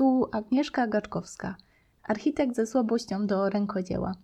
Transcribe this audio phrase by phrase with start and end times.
[0.00, 1.56] Tu Agnieszka Gaczkowska,
[2.02, 4.14] architekt ze słabością do rękodzieła,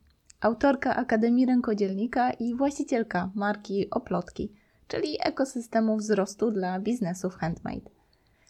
[0.41, 4.53] autorka Akademii Rękodzielnika i właścicielka marki Oplotki,
[4.89, 7.91] czyli ekosystemu wzrostu dla biznesów handmade.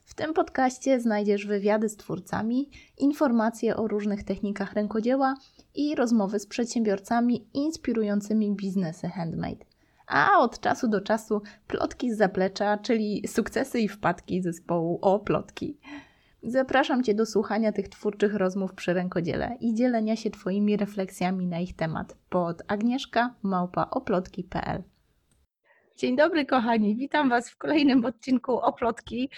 [0.04, 5.34] W tym podcaście znajdziesz wywiady z twórcami, informacje o różnych technikach rękodzieła
[5.74, 9.64] i rozmowy z przedsiębiorcami inspirującymi biznesy handmade.
[10.06, 15.78] A od czasu do czasu plotki z zaplecza, czyli sukcesy i wpadki zespołu o plotki.
[16.48, 21.58] Zapraszam Cię do słuchania tych twórczych rozmów przy rękodziele i dzielenia się Twoimi refleksjami na
[21.58, 22.16] ich temat.
[22.28, 24.82] Pod agnieszka.małpaoplotki.pl
[25.96, 29.30] Dzień dobry kochani, witam Was w kolejnym odcinku Oplotki.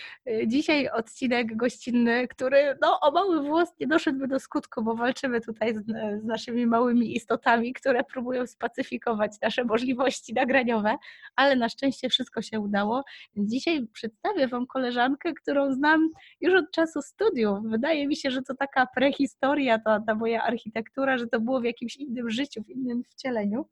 [0.46, 5.74] Dzisiaj odcinek gościnny, który no, o mały włos nie doszedłby do skutku, bo walczymy tutaj
[5.74, 5.86] z,
[6.22, 10.96] z naszymi małymi istotami, które próbują spacyfikować nasze możliwości nagraniowe,
[11.36, 13.04] ale na szczęście wszystko się udało.
[13.36, 17.58] Dzisiaj przedstawię Wam koleżankę, którą znam już od czasu studiów.
[17.64, 21.64] Wydaje mi się, że to taka prehistoria, ta, ta moja architektura, że to było w
[21.64, 23.68] jakimś innym życiu, w innym wcieleniu.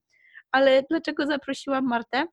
[0.52, 2.26] Ale dlaczego zaprosiłam Martę?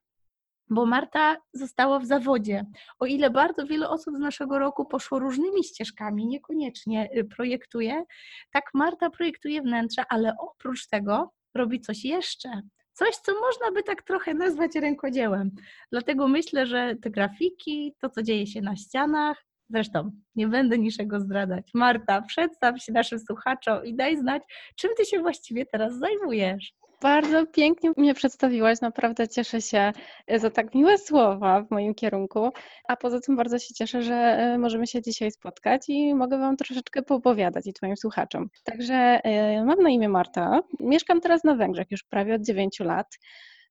[0.70, 2.66] Bo Marta została w zawodzie.
[3.00, 8.04] O ile bardzo wiele osób z naszego roku poszło różnymi ścieżkami, niekoniecznie y, projektuje,
[8.52, 12.62] tak Marta projektuje wnętrze, ale oprócz tego robi coś jeszcze.
[12.94, 15.52] Coś, co można by tak trochę nazwać rękodziełem.
[15.92, 21.20] Dlatego myślę, że te grafiki, to co dzieje się na ścianach, Zresztą nie będę niczego
[21.20, 21.72] zdradzać.
[21.74, 24.44] Marta, przedstaw się naszym słuchaczom i daj znać,
[24.76, 26.74] czym ty się właściwie teraz zajmujesz.
[27.04, 29.92] Bardzo pięknie mnie przedstawiłaś, naprawdę cieszę się
[30.28, 32.50] e, za tak miłe słowa w moim kierunku,
[32.88, 36.58] a poza tym bardzo się cieszę, że e, możemy się dzisiaj spotkać i mogę Wam
[36.58, 38.50] troszeczkę poopowiadać i Twoim słuchaczom.
[38.64, 43.20] Także e, mam na imię Marta, mieszkam teraz na Węgrzech już prawie od 9 lat,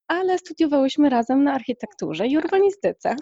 [0.06, 3.16] ale studiowałyśmy razem na architekturze i urbanistyce.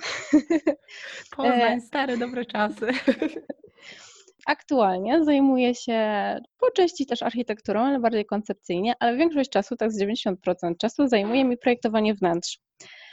[1.36, 2.86] Poznań, stare dobre czasy.
[4.46, 6.00] Aktualnie zajmuję się
[6.58, 11.44] po części też architekturą, ale bardziej koncepcyjnie, ale większość czasu, tak z 90% czasu, zajmuje
[11.44, 12.58] mi projektowanie wnętrz.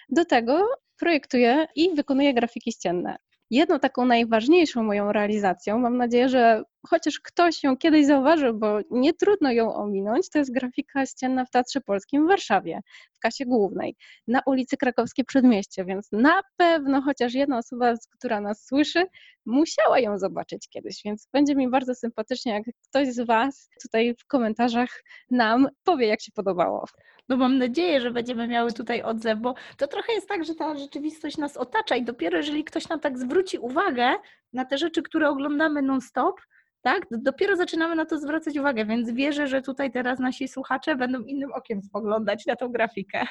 [0.09, 0.67] Do tego
[0.99, 3.15] projektuję i wykonuję grafiki ścienne.
[3.49, 9.13] Jedną taką najważniejszą moją realizacją, mam nadzieję, że chociaż ktoś ją kiedyś zauważył, bo nie
[9.13, 12.79] trudno ją ominąć, to jest grafika ścienna w Teatrze Polskim w Warszawie,
[13.13, 13.95] w kasie głównej,
[14.27, 19.05] na ulicy Krakowskiej Przedmieście, więc na pewno chociaż jedna osoba, która nas słyszy,
[19.45, 24.25] musiała ją zobaczyć kiedyś, więc będzie mi bardzo sympatycznie, jak ktoś z Was tutaj w
[24.25, 26.85] komentarzach nam powie, jak się podobało.
[27.29, 30.77] No mam nadzieję, że będziemy miały tutaj odzew, bo to trochę jest tak, że ta
[30.77, 34.15] rzeczywistość nas otacza i dopiero jeżeli ktoś nam tak zwróci uwagę
[34.53, 36.41] na te rzeczy, które oglądamy non-stop,
[36.81, 37.05] tak?
[37.11, 41.53] Dopiero zaczynamy na to zwracać uwagę, więc wierzę, że tutaj teraz nasi słuchacze będą innym
[41.53, 43.25] okiem spoglądać na tą grafikę.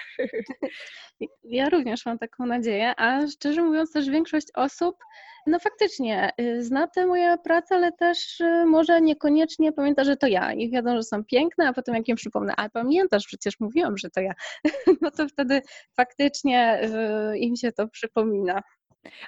[1.44, 4.96] Ja również mam taką nadzieję, a szczerze mówiąc też większość osób
[5.46, 10.26] no faktycznie, y, zna tę moje pracę, ale też y, może niekoniecznie pamięta, że to
[10.26, 13.98] ja i wiadomo, że są piękne, a potem jak im przypomnę, a pamiętasz, przecież mówiłam,
[13.98, 14.32] że to ja,
[15.02, 15.62] no to wtedy
[15.96, 16.80] faktycznie
[17.32, 18.62] y, im się to przypomina.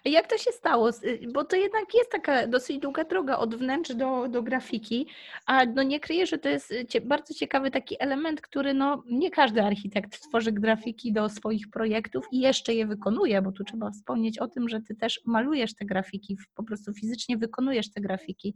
[0.06, 0.90] A jak to się stało?
[0.90, 5.06] Y, bo to jednak jest taka dosyć długa droga od wnętrz do, do grafiki,
[5.46, 9.30] a no nie kryję, że to jest y, bardzo ciekawy taki element, który no nie
[9.30, 14.38] każdy architekt tworzy grafiki do swoich projektów i jeszcze je wykonuje, bo tu trzeba wspomnieć
[14.38, 18.54] o tym, że ty też malujesz te grafiki, po prostu fizycznie wykonujesz te grafiki.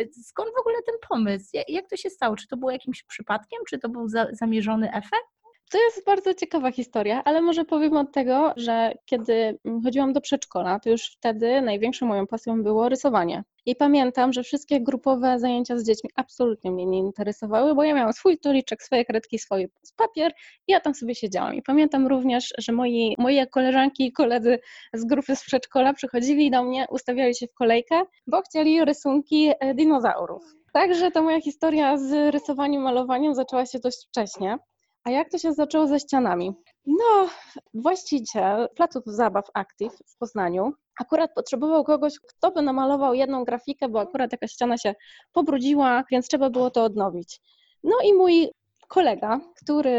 [0.00, 1.50] Y, skąd w ogóle ten pomysł?
[1.68, 2.36] Jak to się stało?
[2.36, 5.33] Czy to było jakimś przypadkiem, czy to był za, zamierzony efekt?
[5.70, 10.80] To jest bardzo ciekawa historia, ale może powiem od tego, że kiedy chodziłam do przedszkola,
[10.80, 13.44] to już wtedy największą moją pasją było rysowanie.
[13.66, 18.12] I pamiętam, że wszystkie grupowe zajęcia z dziećmi absolutnie mnie nie interesowały, bo ja miałam
[18.12, 20.32] swój stoliczek, swoje kredki, swój papier
[20.68, 21.54] i ja tam sobie siedziałam.
[21.54, 24.58] I pamiętam również, że moi, moje koleżanki i koledzy
[24.92, 29.74] z grupy z przedszkola przychodzili do mnie, ustawiali się w kolejkę, bo chcieli rysunki e,
[29.74, 30.42] dinozaurów.
[30.72, 34.58] Także ta moja historia z rysowaniem, malowaniem zaczęła się dość wcześnie.
[35.04, 36.52] A jak to się zaczęło ze ścianami?
[36.86, 37.28] No,
[37.74, 44.00] właściciel placów zabaw Active w Poznaniu akurat potrzebował kogoś, kto by namalował jedną grafikę, bo
[44.00, 44.94] akurat jakaś ściana się
[45.32, 47.40] pobrudziła, więc trzeba było to odnowić.
[47.82, 48.50] No i mój
[48.88, 49.90] kolega, który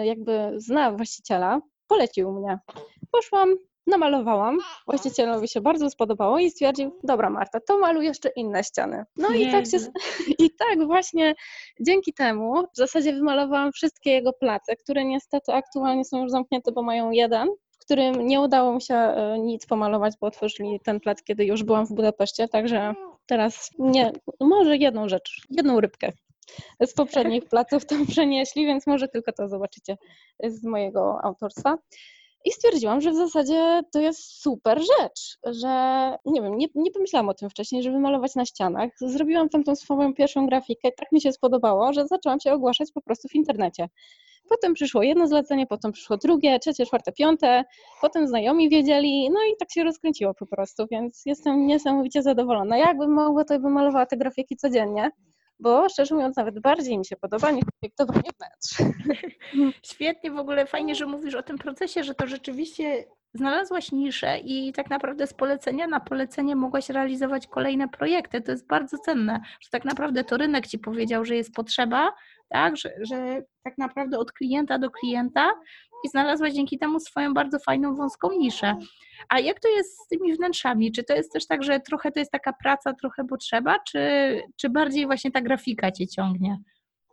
[0.00, 2.58] y, jakby zna właściciela, polecił mnie.
[3.10, 3.54] Poszłam,
[3.86, 4.58] namalowałam.
[4.86, 9.04] Właścicielowi się bardzo spodobało i stwierdził, dobra Marta, to maluj jeszcze inne ściany.
[9.16, 9.78] No i tak, się,
[10.44, 11.34] i tak właśnie
[11.80, 16.82] dzięki temu w zasadzie wymalowałam wszystkie jego place, które niestety aktualnie są już zamknięte, bo
[16.82, 21.22] mają jeden, w którym nie udało mi się e, nic pomalować, bo otworzyli ten plac,
[21.22, 22.94] kiedy już byłam w Budapeszcie, także
[23.26, 26.12] teraz nie, może jedną rzecz, jedną rybkę
[26.86, 29.96] z poprzednich placów tam przenieśli, więc może tylko to zobaczycie
[30.44, 31.78] z mojego autorstwa.
[32.44, 35.68] I stwierdziłam, że w zasadzie to jest super rzecz, że
[36.24, 38.90] nie wiem, nie, nie pomyślałam o tym wcześniej, żeby malować na ścianach.
[39.00, 43.00] Zrobiłam tam tą swoją pierwszą grafikę, tak mi się spodobało, że zaczęłam się ogłaszać po
[43.00, 43.88] prostu w internecie.
[44.48, 47.64] Potem przyszło jedno zlecenie, potem przyszło drugie, trzecie, czwarte, piąte,
[48.00, 52.78] potem znajomi wiedzieli, no i tak się rozkręciło po prostu, więc jestem niesamowicie zadowolona.
[52.78, 55.10] Jakbym mogła, to bym malowała te grafiki codziennie,
[55.58, 58.94] bo szczerze mówiąc nawet bardziej mi się podoba niż projektowanie wnętrz.
[59.92, 64.72] Świetnie, w ogóle fajnie, że mówisz o tym procesie, że to rzeczywiście znalazłaś niszę i
[64.72, 68.40] tak naprawdę z polecenia na polecenie mogłaś realizować kolejne projekty.
[68.40, 72.12] To jest bardzo cenne, że tak naprawdę to rynek ci powiedział, że jest potrzeba,
[72.48, 75.50] tak, że, że tak naprawdę od klienta do klienta
[76.04, 78.76] i znalazłaś dzięki temu swoją bardzo fajną, wąską niszę.
[79.28, 80.92] A jak to jest z tymi wnętrzami?
[80.92, 84.00] Czy to jest też tak, że trochę to jest taka praca, trochę potrzeba, czy,
[84.56, 86.58] czy bardziej właśnie ta grafika cię ciągnie?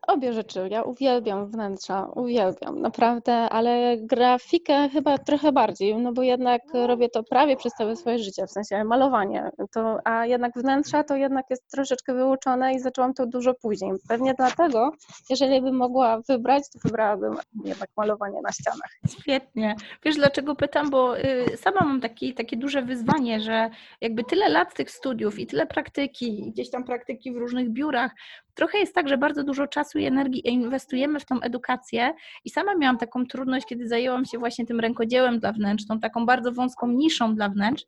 [0.07, 0.67] Obie rzeczy.
[0.71, 7.23] Ja uwielbiam wnętrza, uwielbiam, naprawdę, ale grafikę chyba trochę bardziej, no bo jednak robię to
[7.23, 11.71] prawie przez całe swoje życie, w sensie malowanie, to, a jednak wnętrza to jednak jest
[11.71, 13.91] troszeczkę wyuczone i zaczęłam to dużo później.
[14.07, 14.91] Pewnie dlatego,
[15.29, 18.91] jeżeli bym mogła wybrać, to wybrałabym jednak malowanie na ścianach.
[19.21, 19.75] Świetnie.
[20.05, 23.69] Wiesz dlaczego pytam, bo y, sama mam taki, takie duże wyzwanie, że
[24.01, 28.11] jakby tyle lat tych studiów i tyle praktyki, gdzieś tam praktyki w różnych biurach,
[28.53, 32.13] trochę jest tak, że bardzo dużo czasu i energii inwestujemy w tą edukację
[32.45, 36.25] i sama miałam taką trudność, kiedy zajęłam się właśnie tym rękodziełem dla wnętrz, tą taką
[36.25, 37.85] bardzo wąską niszą dla wnętrz,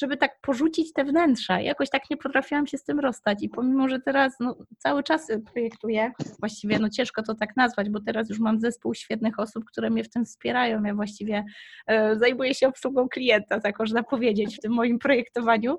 [0.00, 1.60] żeby tak porzucić te wnętrza.
[1.60, 5.26] Jakoś tak nie potrafiłam się z tym rozstać i pomimo, że teraz no, cały czas
[5.52, 9.90] projektuję, właściwie no ciężko to tak nazwać, bo teraz już mam zespół świetnych osób, które
[9.90, 10.82] mnie w tym wspierają.
[10.82, 11.44] Ja właściwie
[11.86, 15.78] e, zajmuję się obsługą klienta, tak można powiedzieć, w tym moim projektowaniu,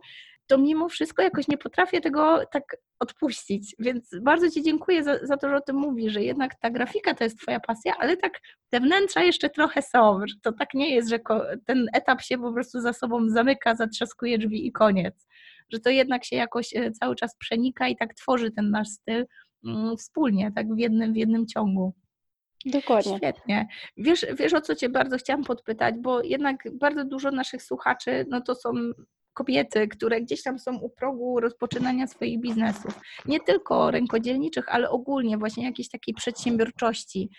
[0.50, 3.76] to mimo wszystko jakoś nie potrafię tego tak odpuścić.
[3.80, 7.14] Więc bardzo Ci dziękuję za, za, to, że o tym mówisz, że jednak ta grafika
[7.14, 10.96] to jest Twoja pasja, ale tak te wnętrza jeszcze trochę są, że to tak nie
[10.96, 11.20] jest, że
[11.66, 15.28] ten etap się po prostu za sobą zamyka, zatrzaskuje drzwi i koniec.
[15.74, 19.26] Że to jednak się jakoś e, cały czas przenika i tak tworzy ten nasz styl
[19.66, 21.94] mm, wspólnie, tak w jednym, w jednym ciągu.
[22.66, 23.18] Dokładnie.
[23.18, 23.68] Świetnie.
[23.98, 28.42] Wiesz, wiesz, o co Cię bardzo chciałam podpytać, bo jednak bardzo dużo naszych słuchaczy, no
[28.42, 28.74] to są
[29.34, 33.00] kobiety, które gdzieś tam są u progu rozpoczynania swoich biznesów.
[33.26, 37.30] Nie tylko rękodzielniczych, ale ogólnie właśnie jakiejś takiej przedsiębiorczości.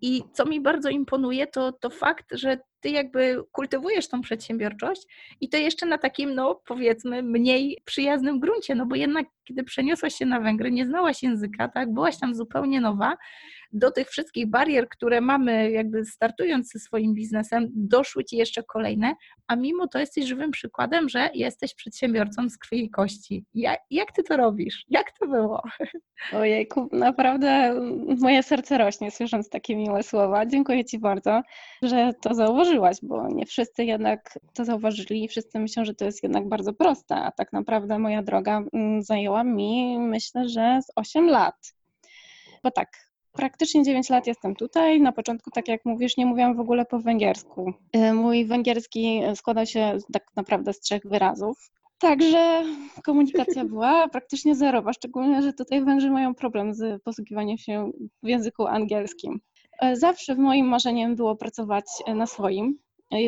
[0.00, 5.02] I co mi bardzo imponuje, to, to fakt, że ty jakby kultywujesz tą przedsiębiorczość
[5.40, 10.14] i to jeszcze na takim, no powiedzmy, mniej przyjaznym gruncie, no bo jednak kiedy przeniosłaś
[10.14, 13.16] się na Węgry, nie znałaś języka, tak, byłaś tam zupełnie nowa,
[13.72, 19.14] do tych wszystkich barier, które mamy jakby startując ze swoim biznesem, doszły Ci jeszcze kolejne,
[19.46, 23.44] a mimo to jesteś żywym przykładem, że jesteś przedsiębiorcą z krwi i kości.
[23.54, 24.84] Jak, jak Ty to robisz?
[24.88, 25.62] Jak to było?
[26.40, 27.80] Ojejku, naprawdę
[28.20, 30.46] moje serce rośnie słysząc takie miłe słowa.
[30.46, 31.42] Dziękuję Ci bardzo,
[31.82, 32.34] że to
[32.72, 36.72] zauważyłaś, bo nie wszyscy jednak to zauważyli i wszyscy myślą, że to jest jednak bardzo
[36.72, 41.74] proste, a tak naprawdę moja droga mm, zajęła mi myślę, że z 8 lat.
[42.62, 45.00] Bo tak, Praktycznie 9 lat jestem tutaj.
[45.00, 47.72] Na początku, tak jak mówisz, nie mówiłam w ogóle po węgiersku.
[47.92, 51.70] E, mój węgierski składał się tak naprawdę z trzech wyrazów.
[51.98, 52.62] Także
[53.04, 57.90] komunikacja była praktycznie zerowa, szczególnie, że tutaj Węgrzy mają problem z posługiwaniem się
[58.22, 59.40] w języku angielskim.
[59.82, 61.84] E, zawsze moim marzeniem było pracować
[62.14, 62.78] na swoim,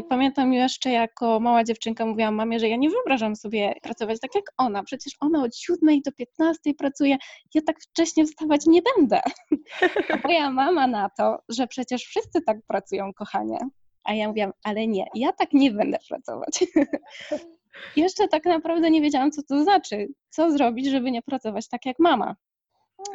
[0.09, 4.45] Pamiętam jeszcze jako mała dziewczynka mówiłam mamie, że ja nie wyobrażam sobie pracować tak jak
[4.57, 4.83] ona.
[4.83, 7.17] Przecież ona od 7 do 15 pracuje,
[7.55, 9.21] ja tak wcześnie wstawać nie będę.
[10.13, 13.59] A moja mama na to, że przecież wszyscy tak pracują, kochanie.
[14.05, 16.65] A ja mówiłam, ale nie, ja tak nie będę pracować.
[17.97, 20.09] Jeszcze tak naprawdę nie wiedziałam, co to znaczy.
[20.31, 22.35] Co zrobić, żeby nie pracować tak jak mama.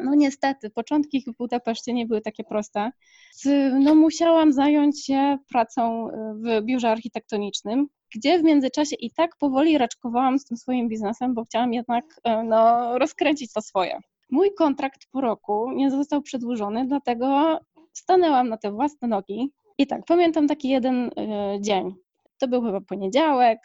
[0.03, 2.91] No niestety, początki w Budapeszcie nie były takie proste.
[3.79, 9.77] No musiałam zająć się pracą e, w biurze architektonicznym, gdzie w międzyczasie i tak powoli
[9.77, 13.99] raczkowałam z tym swoim biznesem, bo chciałam jednak e, no, rozkręcić to swoje.
[14.31, 17.59] Mój kontrakt po roku nie został przedłużony, dlatego
[17.93, 19.51] stanęłam na te własne nogi.
[19.77, 21.95] I tak, pamiętam taki jeden e, dzień.
[22.37, 23.59] To był chyba poniedziałek,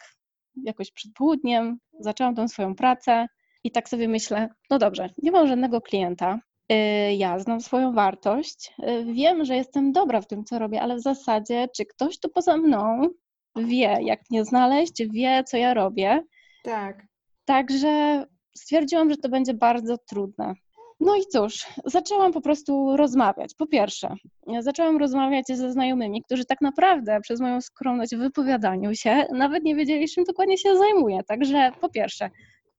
[0.63, 1.79] jakoś przed południem.
[1.99, 3.27] Zaczęłam tą swoją pracę.
[3.65, 6.39] I tak sobie myślę, no dobrze, nie mam żadnego klienta,
[6.71, 6.75] y,
[7.13, 11.01] ja znam swoją wartość, y, wiem, że jestem dobra w tym, co robię, ale w
[11.01, 13.09] zasadzie, czy ktoś tu poza mną
[13.55, 16.23] wie, jak mnie znaleźć, wie, co ja robię.
[16.63, 17.05] Tak.
[17.45, 18.25] Także
[18.57, 20.53] stwierdziłam, że to będzie bardzo trudne.
[20.99, 23.53] No i cóż, zaczęłam po prostu rozmawiać.
[23.57, 24.15] Po pierwsze,
[24.59, 29.75] zaczęłam rozmawiać ze znajomymi, którzy tak naprawdę przez moją skromność w wypowiadaniu się nawet nie
[29.75, 31.23] wiedzieli, czym dokładnie się zajmuję.
[31.27, 32.29] Także po pierwsze,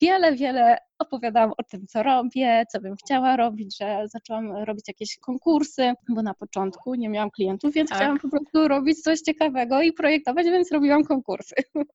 [0.00, 5.19] wiele, wiele opowiadałam o tym, co robię, co bym chciała robić, że zaczęłam robić jakieś
[5.19, 7.99] konkursy, bo na początku nie miałam klientów, więc Tak.
[7.99, 11.55] chciałam po prostu robić coś ciekawego i projektować, więc robiłam konkursy.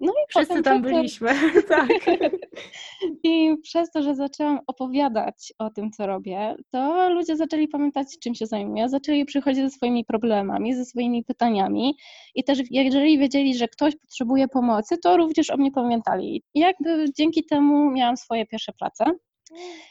[0.00, 1.28] No i Wszyscy tam to- byliśmy.
[1.68, 1.88] tak.
[3.24, 8.34] I przez to, że zaczęłam opowiadać o tym, co robię, to ludzie zaczęli pamiętać, czym
[8.34, 11.94] się zajmuję, zaczęli przychodzić ze swoimi problemami, ze swoimi pytaniami
[12.34, 16.42] i też jeżeli wiedzieli, że ktoś potrzebuje pomocy, to również o mnie pamiętali.
[16.54, 19.04] I jakby dzięki temu miałam swoje pierwsze prace.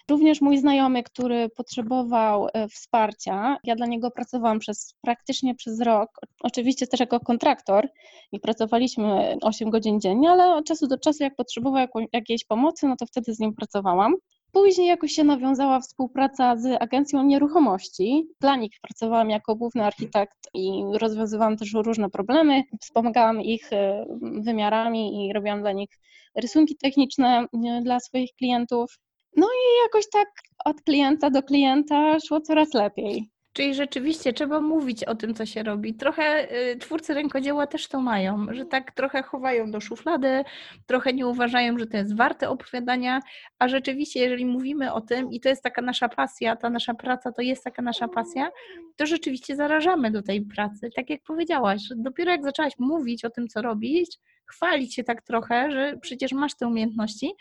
[0.10, 6.10] Również mój znajomy, który potrzebował e, wsparcia, ja dla niego pracowałam przez praktycznie przez rok,
[6.44, 7.88] oczywiście też jako kontraktor
[8.32, 12.96] i pracowaliśmy 8 godzin dziennie, ale od czasu do czasu jak potrzebował jakiejś pomocy, no
[12.96, 14.16] to wtedy z nim pracowałam.
[14.52, 18.28] Później jakoś się nawiązała współpraca z agencją nieruchomości.
[18.42, 22.64] Dla nich pracowałam jako główny architekt i rozwiązywałam też różne problemy.
[22.82, 25.90] Wspomagałam ich e, wymiarami i robiłam dla nich
[26.36, 28.98] rysunki techniczne e, dla swoich klientów.
[29.38, 30.28] No i jakoś tak
[30.66, 33.30] od klienta do klienta szło coraz lepiej.
[33.54, 35.96] Czyli rzeczywiście trzeba mówić o tym, co się robi.
[35.96, 40.44] Trochę y, twórcy rękodzieła też to mają, że tak trochę chowają do szuflady,
[40.86, 43.20] trochę nie uważają, że to jest warte opowiadania,
[43.60, 47.32] a rzeczywiście, jeżeli mówimy o tym i to jest taka nasza pasja, ta nasza praca
[47.32, 48.50] to jest taka nasza pasja,
[48.96, 50.90] to rzeczywiście zarażamy do tej pracy.
[50.96, 55.72] Tak jak powiedziałaś, dopiero jak zaczęłaś mówić o tym, co robić, chwalić się tak trochę,
[55.72, 57.32] że przecież masz te umiejętności,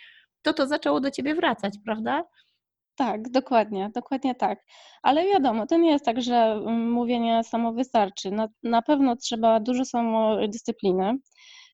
[0.46, 2.24] to to zaczęło do ciebie wracać, prawda?
[2.96, 4.58] Tak, dokładnie, dokładnie tak.
[5.02, 8.30] Ale wiadomo, to nie jest tak, że mm, mówienie samo wystarczy.
[8.30, 11.18] Na, na pewno trzeba dużo samodyscypliny,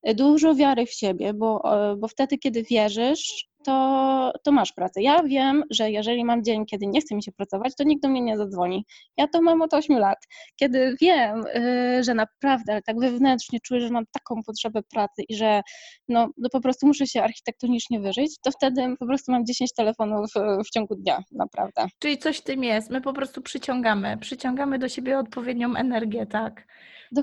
[0.05, 5.03] dużo wiary w siebie, bo, e, bo wtedy, kiedy wierzysz, to, to masz pracę.
[5.03, 8.09] Ja wiem, że jeżeli mam dzień, kiedy nie chce mi się pracować, to nikt do
[8.09, 8.85] mnie nie zadzwoni.
[9.17, 10.19] Ja to mam od 8 lat.
[10.57, 15.35] Kiedy wiem, y, że naprawdę ale tak wewnętrznie czuję, że mam taką potrzebę pracy i
[15.35, 15.61] że
[16.09, 20.31] no, no po prostu muszę się architektonicznie wyżyć, to wtedy po prostu mam 10 telefonów
[20.37, 21.87] e, w ciągu dnia, naprawdę.
[21.99, 22.91] Czyli coś w tym jest.
[22.91, 26.67] My po prostu przyciągamy, przyciągamy do siebie odpowiednią energię, tak.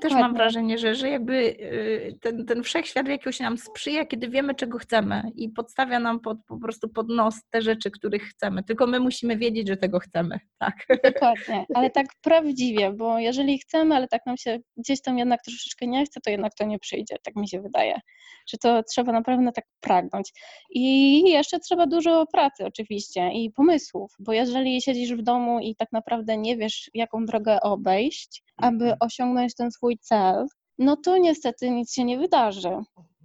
[0.01, 4.55] Też mam wrażenie, że, że jakby y, ten, ten wszechświat jakoś nam sprzyja, kiedy wiemy,
[4.55, 8.63] czego chcemy i podstawia nam pod, po prostu pod nos te rzeczy, których chcemy.
[8.63, 10.75] Tylko my musimy wiedzieć, że tego chcemy, tak.
[11.03, 15.87] Dokładnie, ale tak prawdziwie, bo jeżeli chcemy, ale tak nam się gdzieś tam jednak troszeczkę
[15.87, 17.99] nie chce, to jednak to nie przyjdzie, tak mi się wydaje,
[18.47, 20.33] że to trzeba naprawdę tak pragnąć.
[20.69, 25.91] I jeszcze trzeba dużo pracy oczywiście i pomysłów, bo jeżeli siedzisz w domu i tak
[25.91, 30.45] naprawdę nie wiesz, jaką drogę obejść, aby osiągnąć ten swój cel,
[30.79, 32.77] no to niestety nic się nie wydarzy.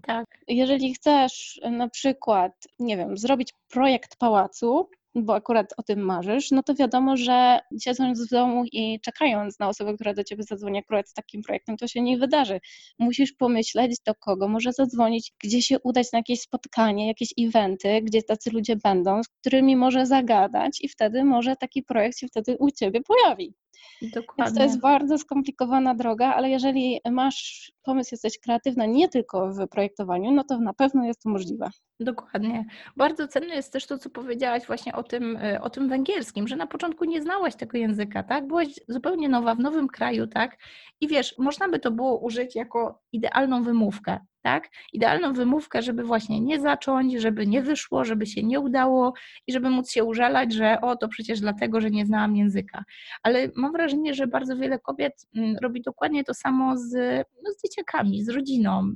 [0.07, 0.27] Tak.
[0.49, 6.63] Jeżeli chcesz na przykład, nie wiem, zrobić projekt pałacu, bo akurat o tym marzysz, no
[6.63, 11.09] to wiadomo, że siedząc w domu i czekając na osobę, która do ciebie zadzwoni akurat
[11.09, 12.61] z takim projektem, to się nie wydarzy.
[12.99, 18.23] Musisz pomyśleć, do kogo może zadzwonić, gdzie się udać na jakieś spotkanie, jakieś eventy, gdzie
[18.23, 22.71] tacy ludzie będą, z którymi może zagadać i wtedy może taki projekt się wtedy u
[22.71, 23.55] ciebie pojawi.
[24.03, 24.45] Dokładnie.
[24.45, 29.69] Więc to jest bardzo skomplikowana droga, ale jeżeli masz pomysł, jesteś kreatywna nie tylko w
[29.69, 31.71] projektowaniu, no to na pewno jest to możliwe.
[32.01, 32.65] Dokładnie.
[32.97, 36.57] Bardzo cenne jest też to, co powiedziałaś właśnie o tym, y, o tym węgierskim, że
[36.57, 38.47] na początku nie znałaś tego języka, tak?
[38.47, 40.59] Byłaś zupełnie nowa w nowym kraju, tak?
[41.01, 44.69] I wiesz, można by to było użyć jako idealną wymówkę, tak?
[44.93, 49.13] Idealną wymówkę, żeby właśnie nie zacząć, żeby nie wyszło, żeby się nie udało
[49.47, 52.85] i żeby móc się użalać, że o, to przecież dlatego, że nie znałam języka.
[53.23, 56.93] Ale mam wrażenie, że bardzo wiele kobiet mm, robi dokładnie to samo z,
[57.43, 58.93] no, z dzieciakami, z rodziną.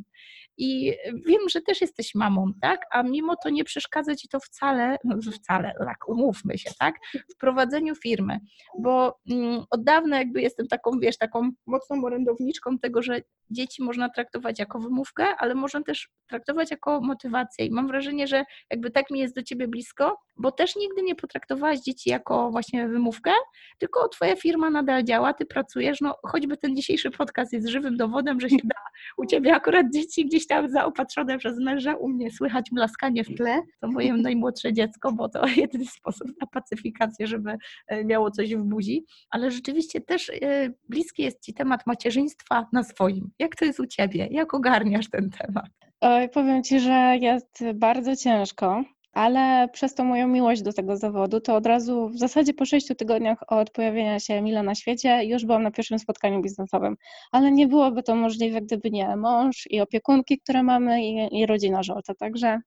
[0.58, 0.94] I
[1.26, 2.80] wiem, że też jesteś mamą, tak?
[2.90, 6.94] A mimo to nie przeszkadza ci to wcale, no wcale, tak, umówmy się, tak?
[7.34, 8.38] W prowadzeniu firmy,
[8.78, 14.08] bo mm, od dawna jakby jestem taką, wiesz, taką mocną orędowniczką tego, że dzieci można
[14.08, 17.66] traktować jako wymówkę, ale można też traktować jako motywację.
[17.66, 21.14] I mam wrażenie, że jakby tak mi jest do ciebie blisko, bo też nigdy nie
[21.14, 23.32] potraktowałaś dzieci jako właśnie wymówkę,
[23.78, 28.40] tylko twoja firma nadal działa, ty pracujesz, no choćby ten dzisiejszy podcast jest żywym dowodem,
[28.40, 28.80] że się da
[29.16, 33.62] u ciebie akurat dzieci gdzieś tam zaopatrzone przez męża, u mnie słychać mlaskanie w tle,
[33.81, 38.62] to moje najmłodsze dziecko, bo to jedyny sposób na pacyfikację, żeby e, miało coś w
[38.62, 43.31] buzi, ale rzeczywiście też e, bliski jest ci temat macierzyństwa na swoim.
[43.38, 44.28] Jak to jest u ciebie?
[44.31, 45.71] Jak ogarniasz ten temat?
[46.00, 48.85] Oj, powiem ci, że jest bardzo ciężko.
[49.12, 52.94] Ale przez tą moją miłość do tego zawodu, to od razu w zasadzie po sześciu
[52.94, 56.96] tygodniach od pojawienia się Mila na świecie już byłam na pierwszym spotkaniu biznesowym.
[57.32, 61.82] Ale nie byłoby to możliwe, gdyby nie mąż i opiekunki, które mamy i, i rodzina
[61.82, 62.14] żolta.
[62.14, 62.60] Także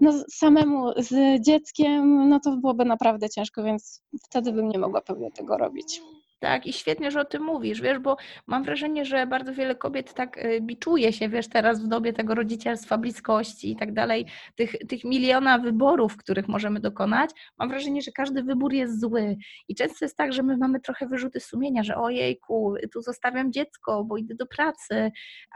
[0.00, 5.30] no, samemu z dzieckiem, no to byłoby naprawdę ciężko, więc wtedy bym nie mogła pewnie
[5.30, 6.02] tego robić.
[6.42, 10.14] Tak, i świetnie, że o tym mówisz, wiesz, bo mam wrażenie, że bardzo wiele kobiet
[10.14, 14.76] tak y, biczuje się, wiesz, teraz w dobie tego rodzicielstwa, bliskości i tak dalej, tych,
[14.88, 17.30] tych miliona wyborów, których możemy dokonać.
[17.58, 19.36] Mam wrażenie, że każdy wybór jest zły.
[19.68, 24.04] I często jest tak, że my mamy trochę wyrzuty sumienia, że ojejku, tu zostawiam dziecko,
[24.04, 25.10] bo idę do pracy,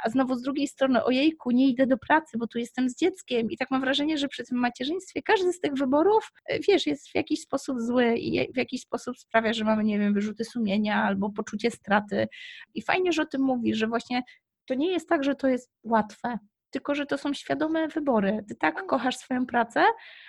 [0.05, 3.51] a znowu z drugiej strony, ojejku, nie idę do pracy, bo tu jestem z dzieckiem.
[3.51, 7.09] I tak mam wrażenie, że przy tym macierzyństwie każdy z tych wyborów, y, wiesz, jest
[7.09, 10.76] w jakiś sposób zły i w jakiś sposób sprawia, że mamy, nie wiem, wyrzuty sumienia
[10.85, 12.29] albo poczucie straty.
[12.75, 14.23] I fajnie, że o tym mówisz, że właśnie
[14.67, 16.39] to nie jest tak, że to jest łatwe,
[16.71, 18.45] tylko że to są świadome wybory.
[18.49, 19.85] Ty tak kochasz swoją pracę,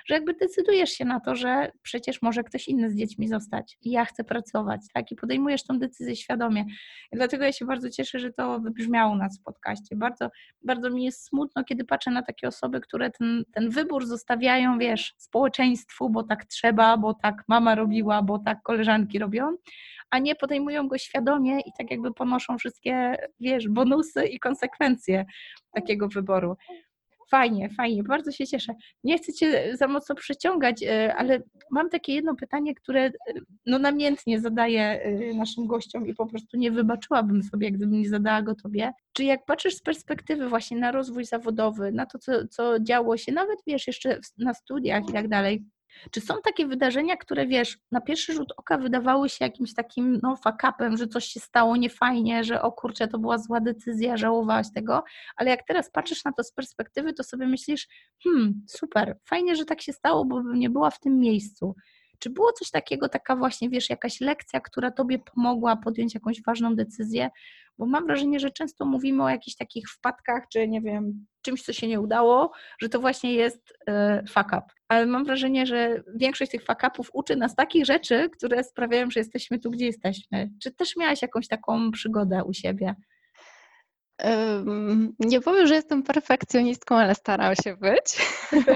[0.05, 3.91] że jakby decydujesz się na to, że przecież może ktoś inny z dziećmi zostać i
[3.91, 5.11] ja chcę pracować, tak?
[5.11, 6.65] I podejmujesz tą decyzję świadomie.
[7.11, 9.95] I dlatego ja się bardzo cieszę, że to wybrzmiało na w podcaście.
[9.95, 10.29] Bardzo,
[10.61, 15.13] bardzo mi jest smutno, kiedy patrzę na takie osoby, które ten, ten wybór zostawiają, wiesz,
[15.17, 19.57] społeczeństwu, bo tak trzeba, bo tak mama robiła, bo tak koleżanki robią,
[20.11, 25.25] a nie podejmują go świadomie i tak jakby ponoszą wszystkie, wiesz, bonusy i konsekwencje
[25.73, 26.55] takiego wyboru.
[27.29, 28.73] Fajnie, fajnie, bardzo się cieszę.
[29.03, 33.11] Nie chcę Cię za mocno przeciągać, e, ale mam takie jedno pytanie, które e,
[33.65, 38.41] no namiętnie zadaję e, naszym gościom i po prostu nie wybaczyłabym sobie, gdybym nie zadała
[38.41, 38.91] go Tobie.
[39.13, 43.31] Czy jak patrzysz z perspektywy właśnie na rozwój zawodowy, na to, co, co działo się,
[43.31, 45.63] nawet wiesz, jeszcze na studiach i tak dalej,
[46.11, 50.35] czy są takie wydarzenia, które wiesz, na pierwszy rzut oka wydawały się jakimś takim no,
[50.35, 55.03] fakapem, że coś się stało niefajnie, że o kurczę, to była zła decyzja, żałowałaś tego,
[55.35, 57.87] ale jak teraz patrzysz na to z perspektywy, to sobie myślisz,
[58.23, 61.75] hmm, super, fajnie, że tak się stało, bo bym nie była w tym miejscu.
[62.19, 66.75] Czy było coś takiego, taka właśnie, wiesz, jakaś lekcja, która tobie pomogła podjąć jakąś ważną
[66.75, 67.29] decyzję?
[67.77, 71.73] Bo mam wrażenie, że często mówimy o jakichś takich wpadkach, czy nie wiem, czymś, co
[71.73, 72.51] się nie udało,
[72.81, 74.61] że to właśnie jest e, fuck up.
[74.87, 79.19] Ale mam wrażenie, że większość tych fuck upów uczy nas takich rzeczy, które sprawiają, że
[79.19, 80.49] jesteśmy tu, gdzie jesteśmy.
[80.63, 82.95] Czy też miałaś jakąś taką przygodę u siebie?
[85.19, 88.05] Nie powiem, że jestem perfekcjonistką, ale staram się być.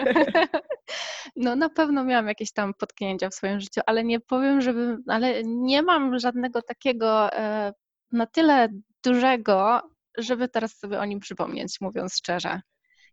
[1.35, 5.43] No na pewno miałam jakieś tam potknięcia w swoim życiu, ale nie powiem, żeby, ale
[5.43, 7.73] nie mam żadnego takiego e,
[8.11, 8.67] na tyle
[9.03, 9.81] dużego,
[10.17, 12.61] żeby teraz sobie o nim przypomnieć, mówiąc szczerze.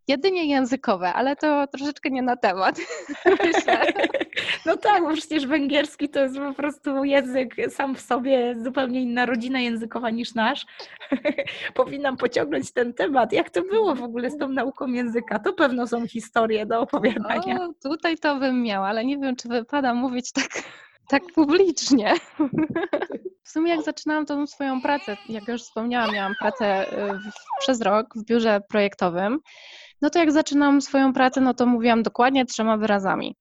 [0.09, 2.81] Jedynie językowe, ale to troszeczkę nie na temat.
[3.45, 3.87] Myślę.
[4.67, 9.27] No tak, bo przecież węgierski to jest po prostu język sam w sobie, zupełnie inna
[9.27, 10.67] rodzina językowa niż nasz.
[11.75, 13.33] Powinnam pociągnąć ten temat.
[13.33, 15.39] Jak to było w ogóle z tą nauką języka?
[15.39, 17.63] To pewno są historie do opowiadania.
[17.63, 20.63] O, tutaj to bym miała, ale nie wiem, czy wypada mówić tak,
[21.09, 22.15] tak publicznie.
[23.45, 27.19] W sumie jak zaczynałam tą swoją pracę, jak już wspomniałam, miałam pracę y,
[27.61, 29.41] przez rok w biurze projektowym
[30.03, 33.37] no to jak zaczynam swoją pracę, no to mówiłam dokładnie trzema wyrazami.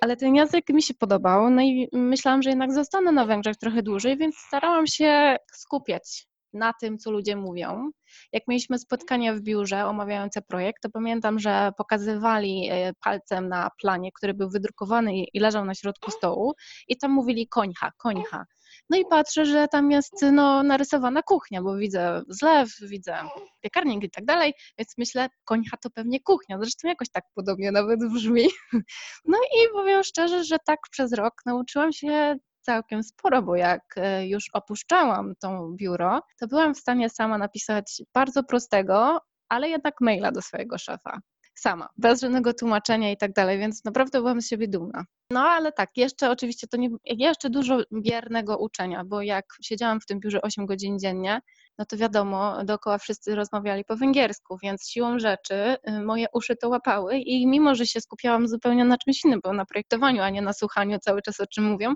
[0.00, 3.82] Ale ten język mi się podobał, no i myślałam, że jednak zostanę na Węgrzech trochę
[3.82, 7.90] dłużej, więc starałam się skupiać na tym, co ludzie mówią.
[8.32, 14.10] Jak mieliśmy spotkanie w biurze omawiające projekt, to pamiętam, że pokazywali e, palcem na planie,
[14.14, 16.54] który był wydrukowany i leżał na środku stołu
[16.88, 18.44] i tam mówili końcha, końcha.
[18.90, 23.18] No i patrzę, że tam jest no, narysowana kuchnia, bo widzę zlew, widzę
[23.60, 26.58] piekarnik i tak dalej, więc myślę, końcha to pewnie kuchnia.
[26.60, 28.48] Zresztą jakoś tak podobnie nawet brzmi.
[29.24, 34.26] No i powiem szczerze, że tak przez rok nauczyłam się całkiem sporo, bo jak e,
[34.26, 40.32] już opuszczałam to biuro, to byłam w stanie sama napisać bardzo prostego, ale jednak maila
[40.32, 41.20] do swojego szefa
[41.58, 45.04] sama, bez żadnego tłumaczenia i tak dalej, więc naprawdę byłam z siebie dumna.
[45.30, 50.06] No ale tak, jeszcze oczywiście to nie, jeszcze dużo biernego uczenia, bo jak siedziałam w
[50.06, 51.40] tym biurze 8 godzin dziennie,
[51.78, 56.68] no to wiadomo, dookoła wszyscy rozmawiali po węgiersku, więc siłą rzeczy y, moje uszy to
[56.68, 60.42] łapały i mimo, że się skupiałam zupełnie na czymś innym, bo na projektowaniu, a nie
[60.42, 61.94] na słuchaniu cały czas o czym mówią,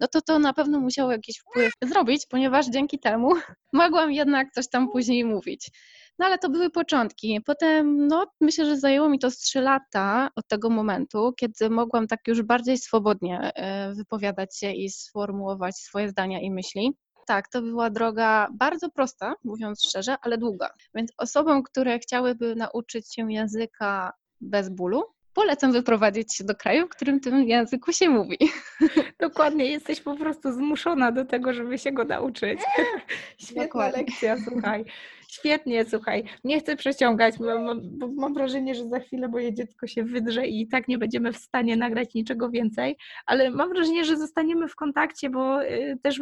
[0.00, 3.30] no to to na pewno musiało jakiś wpływ zrobić, ponieważ dzięki temu
[3.72, 5.70] mogłam jednak coś tam później mówić.
[6.18, 7.40] No ale to były początki.
[7.46, 12.06] Potem, no myślę, że zajęło mi to z trzy lata od tego momentu, kiedy mogłam
[12.06, 16.96] tak już bardziej swobodnie e, wypowiadać się i sformułować swoje zdania i myśli.
[17.26, 20.70] Tak, to była droga bardzo prosta, mówiąc szczerze, ale długa.
[20.94, 25.02] Więc osobom, które chciałyby nauczyć się języka bez bólu,
[25.34, 28.38] polecam wyprowadzić się do kraju, w którym tym języku się mówi.
[29.20, 32.60] Dokładnie, jesteś po prostu zmuszona do tego, żeby się go nauczyć.
[33.38, 33.98] Świetna Dokładnie.
[33.98, 34.84] lekcja, słuchaj.
[35.28, 36.24] Świetnie, słuchaj.
[36.44, 40.88] Nie chcę przeciągać, bo mam wrażenie, że za chwilę moje dziecko się wydrze i tak
[40.88, 45.64] nie będziemy w stanie nagrać niczego więcej, ale mam wrażenie, że zostaniemy w kontakcie, bo
[45.64, 46.20] y, też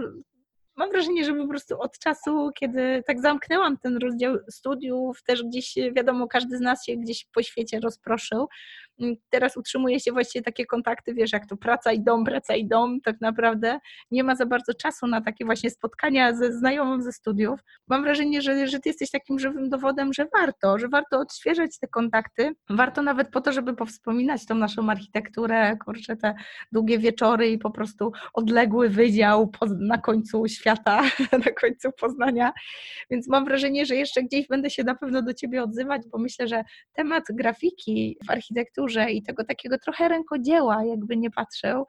[0.77, 5.75] mam wrażenie, że po prostu od czasu, kiedy tak zamknęłam ten rozdział studiów, też gdzieś,
[5.96, 8.48] wiadomo, każdy z nas się gdzieś po świecie rozproszył,
[9.31, 13.01] teraz utrzymuje się właściwie takie kontakty, wiesz, jak to praca i dom, praca i dom,
[13.01, 13.79] tak naprawdę.
[14.11, 17.61] Nie ma za bardzo czasu na takie właśnie spotkania ze znajomym ze studiów.
[17.89, 21.89] Mam wrażenie, że, że ty jesteś takim żywym dowodem, że warto, że warto odświeżać te
[21.89, 26.35] kontakty, warto nawet po to, żeby powspominać tą naszą architekturę, kurczę, te
[26.73, 29.51] długie wieczory i po prostu odległy wydział
[29.81, 31.03] na końcu świata,
[31.47, 32.53] na końcu Poznania,
[33.11, 36.49] więc mam wrażenie, że jeszcze gdzieś będę się na pewno do ciebie odzywać, bo myślę,
[36.49, 41.87] że temat grafiki w architekturze i tego takiego trochę rękodzieła, jakby nie patrzył,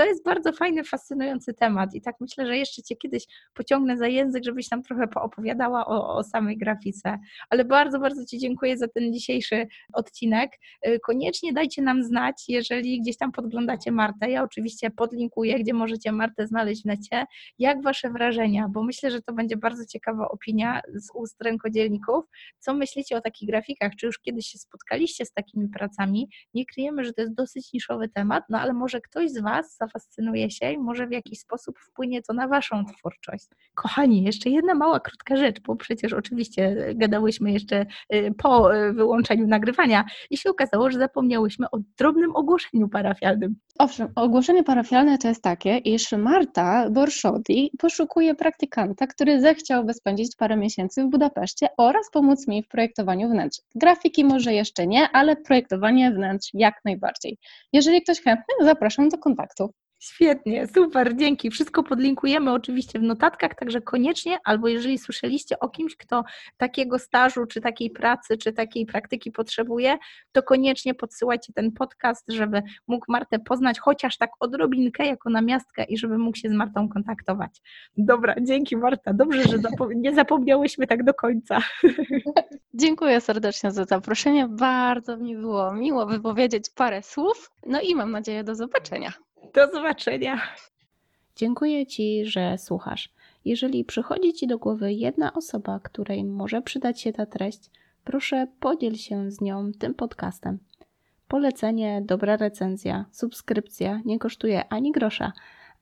[0.00, 4.06] to jest bardzo fajny, fascynujący temat i tak myślę, że jeszcze Cię kiedyś pociągnę za
[4.06, 7.18] język, żebyś nam trochę poopowiadała o, o samej grafice.
[7.50, 10.52] Ale bardzo, bardzo Ci dziękuję za ten dzisiejszy odcinek.
[10.86, 14.30] Y, koniecznie dajcie nam znać, jeżeli gdzieś tam podglądacie Martę.
[14.30, 17.24] Ja oczywiście podlinkuję, gdzie możecie Martę znaleźć w necie.
[17.58, 18.68] Jak Wasze wrażenia?
[18.68, 22.24] Bo myślę, że to będzie bardzo ciekawa opinia z ust rękodzielników.
[22.58, 23.92] Co myślicie o takich grafikach?
[23.96, 26.28] Czy już kiedyś się spotkaliście z takimi pracami?
[26.54, 30.50] Nie kryjemy, że to jest dosyć niszowy temat, no ale może ktoś z Was zafascynuje
[30.50, 33.46] się i może w jakiś sposób wpłynie to na Waszą twórczość.
[33.74, 39.46] Kochani, jeszcze jedna mała, krótka rzecz, bo przecież oczywiście gadałyśmy jeszcze y, po y, wyłączeniu
[39.46, 43.56] nagrywania i się okazało, że zapomniałyśmy o drobnym ogłoszeniu parafialnym.
[43.78, 50.56] Owszem, ogłoszenie parafialne to jest takie, iż Marta Borszodi poszukuje praktykanta, który zechciałby spędzić parę
[50.56, 53.58] miesięcy w Budapeszcie oraz pomóc mi w projektowaniu wnętrz.
[53.74, 57.38] Grafiki może jeszcze nie, ale projektowanie wnętrz jak najbardziej.
[57.72, 59.70] Jeżeli ktoś chętny, zapraszam do kontaktu.
[60.02, 61.50] Świetnie, super, dzięki.
[61.50, 66.24] Wszystko podlinkujemy oczywiście w notatkach, także koniecznie, albo jeżeli słyszeliście o kimś, kto
[66.56, 69.98] takiego stażu, czy takiej pracy, czy takiej praktyki potrzebuje,
[70.32, 75.98] to koniecznie podsyłajcie ten podcast, żeby mógł Martę poznać chociaż tak odrobinkę jako namiastkę i
[75.98, 77.62] żeby mógł się z Martą kontaktować.
[77.96, 79.14] Dobra, dzięki Marta.
[79.14, 79.58] Dobrze, że
[79.96, 81.58] nie zapomniałyśmy tak do końca.
[82.74, 84.48] Dziękuję serdecznie za zaproszenie.
[84.48, 87.50] Bardzo mi było miło wypowiedzieć parę słów.
[87.66, 89.12] No i mam nadzieję do zobaczenia.
[89.54, 90.40] Do zobaczenia.
[91.36, 93.12] Dziękuję Ci, że słuchasz.
[93.44, 97.70] Jeżeli przychodzi Ci do głowy jedna osoba, której może przydać się ta treść,
[98.04, 100.58] proszę podziel się z nią tym podcastem.
[101.28, 105.32] Polecenie, dobra recenzja, subskrypcja nie kosztuje ani grosza,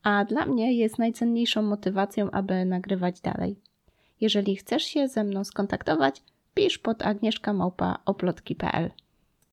[0.02, 3.56] a dla mnie jest najcenniejszą motywacją, aby nagrywać dalej.
[4.20, 6.22] Jeżeli chcesz się ze mną skontaktować,
[6.54, 8.90] pisz pod agnieszkamałpa.oplotki.pl